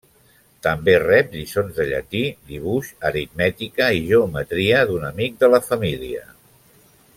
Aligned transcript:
També 0.67 0.93
rep 1.01 1.35
lliçons 1.35 1.75
de 1.81 1.85
llatí, 1.91 2.21
dibuix, 2.53 2.89
aritmètica 3.11 3.91
i 3.99 4.03
geometria 4.09 4.83
d’un 4.93 5.07
amic 5.13 5.39
de 5.45 5.55
la 5.57 5.63
família. 5.71 6.27